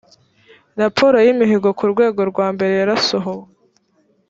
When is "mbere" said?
2.55-2.73